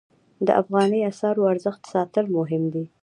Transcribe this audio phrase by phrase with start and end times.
[0.47, 2.83] د افغانۍ اسعارو ارزښت ساتل مهم دي